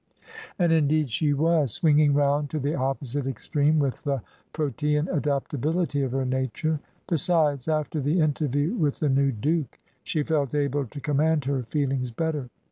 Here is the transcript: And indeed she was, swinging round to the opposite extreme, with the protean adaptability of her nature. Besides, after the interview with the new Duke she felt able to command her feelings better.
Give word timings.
And 0.57 0.71
indeed 0.73 1.11
she 1.11 1.31
was, 1.31 1.71
swinging 1.73 2.15
round 2.15 2.49
to 2.49 2.59
the 2.59 2.73
opposite 2.73 3.27
extreme, 3.27 3.77
with 3.77 4.01
the 4.03 4.23
protean 4.51 5.07
adaptability 5.07 6.01
of 6.01 6.11
her 6.13 6.25
nature. 6.25 6.79
Besides, 7.07 7.67
after 7.67 8.01
the 8.01 8.19
interview 8.19 8.73
with 8.73 8.99
the 8.99 9.09
new 9.09 9.31
Duke 9.31 9.77
she 10.03 10.23
felt 10.23 10.55
able 10.55 10.87
to 10.87 10.99
command 11.01 11.45
her 11.45 11.61
feelings 11.61 12.09
better. 12.09 12.49